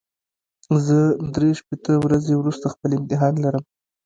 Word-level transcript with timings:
زه 0.85 0.97
درې 1.35 1.49
شپېته 1.59 1.93
ورځې 2.05 2.33
وروسته 2.37 2.65
خپل 2.73 2.89
امتحان 2.99 3.33
لرم. 3.43 3.63